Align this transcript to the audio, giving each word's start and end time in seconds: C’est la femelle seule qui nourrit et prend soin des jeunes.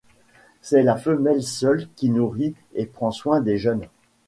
C’est 0.63 0.81
la 0.81 0.97
femelle 0.97 1.43
seule 1.43 1.87
qui 1.95 2.09
nourrit 2.09 2.55
et 2.73 2.87
prend 2.87 3.11
soin 3.11 3.39
des 3.39 3.59
jeunes. 3.59 3.85